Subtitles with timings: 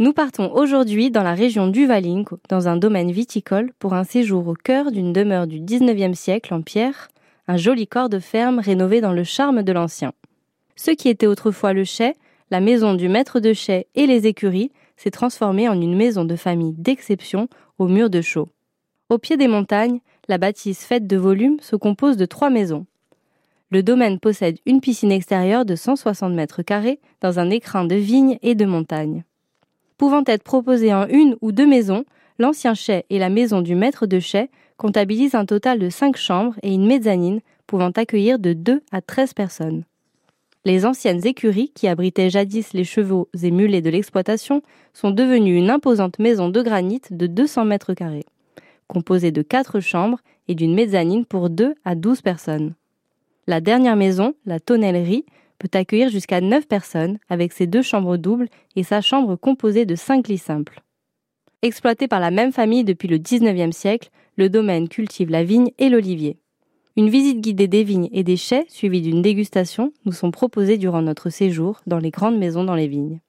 [0.00, 4.46] Nous partons aujourd'hui dans la région du Valinco, dans un domaine viticole, pour un séjour
[4.46, 7.08] au cœur d'une demeure du 19e siècle en pierre,
[7.48, 10.12] un joli corps de ferme rénové dans le charme de l'ancien.
[10.76, 12.14] Ce qui était autrefois le chai,
[12.52, 16.36] la maison du maître de chai et les écuries, s'est transformé en une maison de
[16.36, 17.48] famille d'exception
[17.80, 18.50] aux murs de chaux.
[19.08, 22.86] Au pied des montagnes, la bâtisse faite de volumes se compose de trois maisons.
[23.70, 28.38] Le domaine possède une piscine extérieure de 160 mètres carrés dans un écrin de vignes
[28.42, 29.24] et de montagnes
[29.98, 32.04] pouvant être proposés en une ou deux maisons,
[32.38, 34.48] l'ancien chai et la maison du maître de chai
[34.78, 39.34] comptabilisent un total de cinq chambres et une mezzanine pouvant accueillir de 2 à 13
[39.34, 39.84] personnes.
[40.64, 45.70] Les anciennes écuries qui abritaient jadis les chevaux et mulets de l'exploitation sont devenues une
[45.70, 48.26] imposante maison de granit de 200 mètres carrés,
[48.86, 52.74] composée de quatre chambres et d'une mezzanine pour 2 à 12 personnes.
[53.46, 55.24] La dernière maison, la tonnellerie,
[55.58, 59.94] peut accueillir jusqu'à 9 personnes avec ses deux chambres doubles et sa chambre composée de
[59.94, 60.82] 5 lits simples.
[61.62, 65.88] Exploité par la même famille depuis le 19e siècle, le domaine cultive la vigne et
[65.88, 66.38] l'olivier.
[66.96, 71.02] Une visite guidée des vignes et des chais suivie d'une dégustation nous sont proposées durant
[71.02, 73.20] notre séjour dans les grandes maisons dans les vignes.